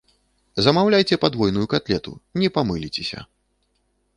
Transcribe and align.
Замаўляйце 0.67 1.19
падвойную 1.25 1.67
катлету, 1.73 2.11
не 2.45 2.49
памыліцеся. 2.57 3.19